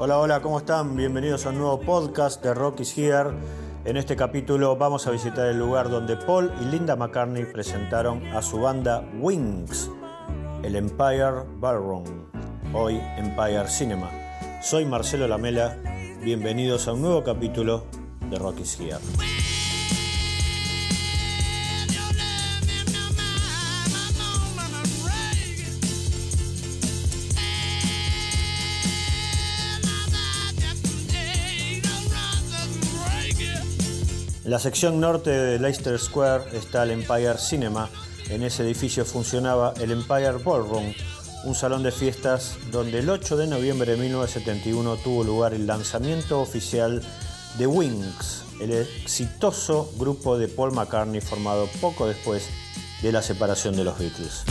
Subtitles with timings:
[0.00, 0.94] Hola, hola, ¿cómo están?
[0.94, 3.30] Bienvenidos a un nuevo podcast de Rock is Here.
[3.84, 8.40] En este capítulo vamos a visitar el lugar donde Paul y Linda McCartney presentaron a
[8.40, 9.90] su banda Wings,
[10.62, 12.04] el Empire Ballroom,
[12.72, 14.08] hoy Empire Cinema.
[14.62, 15.76] Soy Marcelo Lamela,
[16.22, 17.82] bienvenidos a un nuevo capítulo
[18.30, 18.98] de Rock is Here.
[34.48, 37.90] En la sección norte de Leicester Square está el Empire Cinema.
[38.30, 40.94] En ese edificio funcionaba el Empire Ballroom,
[41.44, 46.40] un salón de fiestas donde el 8 de noviembre de 1971 tuvo lugar el lanzamiento
[46.40, 47.02] oficial
[47.58, 52.48] de Wings, el exitoso grupo de Paul McCartney formado poco después
[53.02, 54.44] de la separación de los Beatles.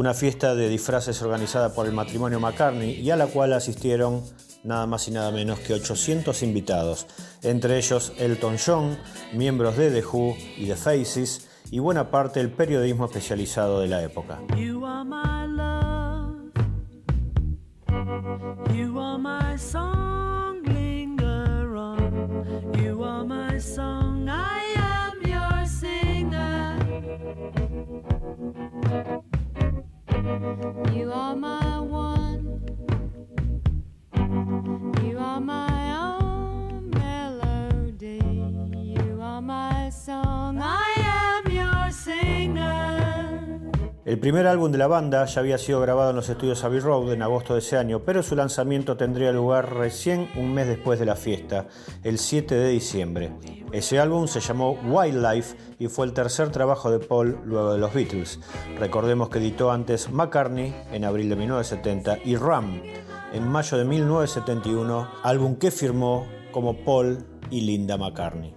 [0.00, 4.22] Una fiesta de disfraces organizada por el matrimonio McCartney y a la cual asistieron
[4.64, 7.06] nada más y nada menos que 800 invitados,
[7.42, 8.96] entre ellos Elton John,
[9.34, 14.02] miembros de The Who y The Faces y buena parte del periodismo especializado de la
[14.02, 14.40] época.
[30.40, 32.62] You are my one.
[35.04, 35.89] You are my
[44.10, 47.12] El primer álbum de la banda ya había sido grabado en los estudios Abbey Road
[47.12, 51.06] en agosto de ese año, pero su lanzamiento tendría lugar recién un mes después de
[51.06, 51.68] la fiesta,
[52.02, 53.30] el 7 de diciembre.
[53.70, 57.94] Ese álbum se llamó Wildlife y fue el tercer trabajo de Paul luego de los
[57.94, 58.40] Beatles.
[58.80, 62.82] Recordemos que editó antes McCartney en abril de 1970 y Ram
[63.32, 68.56] en mayo de 1971, álbum que firmó como Paul y Linda McCartney.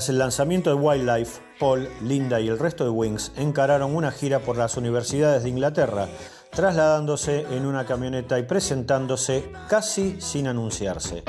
[0.00, 4.38] Tras el lanzamiento de Wildlife, Paul, Linda y el resto de Wings encararon una gira
[4.38, 6.08] por las universidades de Inglaterra,
[6.50, 11.22] trasladándose en una camioneta y presentándose casi sin anunciarse.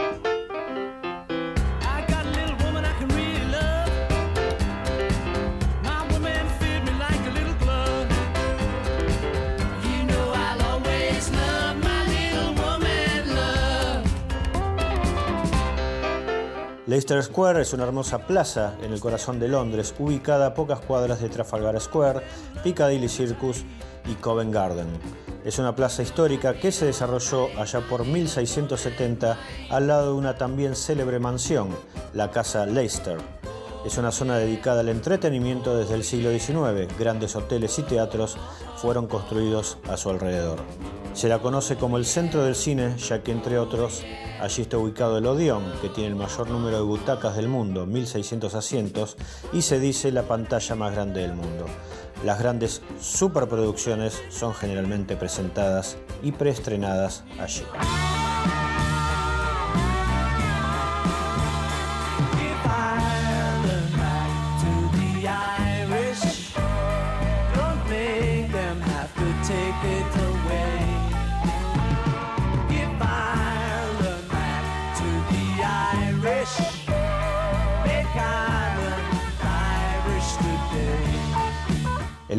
[16.91, 21.21] Leicester Square es una hermosa plaza en el corazón de Londres, ubicada a pocas cuadras
[21.21, 22.19] de Trafalgar Square,
[22.65, 23.63] Piccadilly Circus
[24.05, 24.87] y Covent Garden.
[25.45, 29.37] Es una plaza histórica que se desarrolló allá por 1670
[29.69, 31.69] al lado de una también célebre mansión,
[32.13, 33.19] la Casa Leicester.
[33.85, 36.93] Es una zona dedicada al entretenimiento desde el siglo XIX.
[36.99, 38.35] Grandes hoteles y teatros
[38.75, 40.59] fueron construidos a su alrededor.
[41.13, 44.03] Se la conoce como el centro del cine, ya que entre otros
[44.39, 48.55] allí está ubicado el Odeón, que tiene el mayor número de butacas del mundo, 1600
[48.55, 49.17] asientos,
[49.53, 51.65] y se dice la pantalla más grande del mundo.
[52.25, 57.63] Las grandes superproducciones son generalmente presentadas y preestrenadas allí.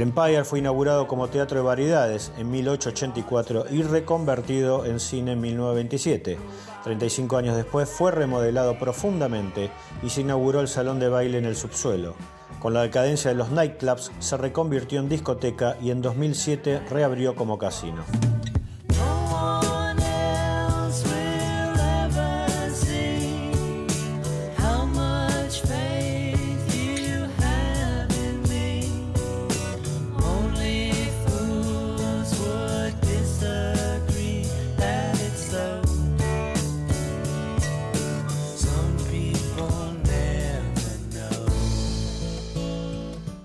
[0.02, 6.38] Empire fue inaugurado como teatro de variedades en 1884 y reconvertido en cine en 1927.
[6.82, 9.70] 35 años después fue remodelado profundamente
[10.02, 12.16] y se inauguró el salón de baile en el subsuelo.
[12.58, 17.56] Con la decadencia de los nightclubs se reconvirtió en discoteca y en 2007 reabrió como
[17.56, 18.02] casino.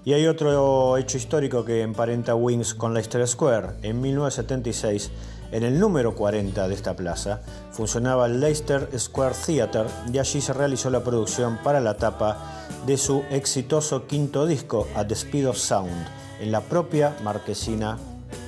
[0.08, 3.72] Y hay otro hecho histórico que emparenta Wings con Leicester Square.
[3.82, 5.12] En 1976,
[5.52, 7.42] en el número 40 de esta plaza,
[7.74, 12.38] funcionaba el Leicester Square Theatre y allí se realizó la producción para la tapa
[12.86, 16.08] de su exitoso quinto disco, A the Speed of Sound,
[16.40, 17.98] en la propia marquesina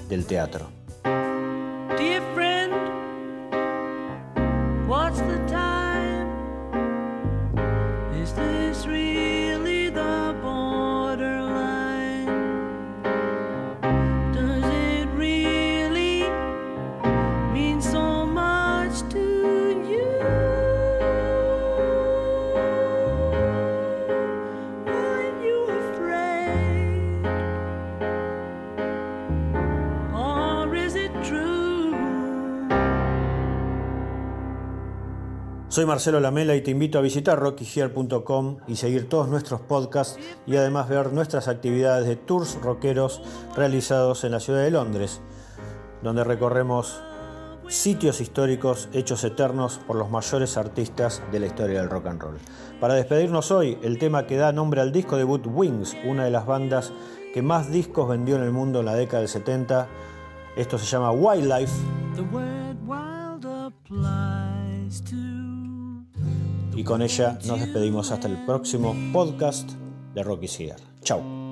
[0.07, 0.78] del teatro.
[35.79, 40.57] Soy Marcelo Lamela y te invito a visitar rockyhere.com y seguir todos nuestros podcasts y
[40.57, 43.21] además ver nuestras actividades de tours rockeros
[43.55, 45.21] realizados en la ciudad de Londres,
[46.03, 46.99] donde recorremos
[47.69, 52.37] sitios históricos hechos eternos por los mayores artistas de la historia del rock and roll.
[52.81, 56.45] Para despedirnos hoy, el tema que da nombre al disco debut Wings, una de las
[56.45, 56.91] bandas
[57.33, 59.87] que más discos vendió en el mundo en la década del 70.
[60.57, 61.71] Esto se llama Wildlife.
[66.79, 69.69] Y con ella nos despedimos hasta el próximo podcast
[70.15, 70.79] de Rocky Cigar.
[71.01, 71.48] Chao.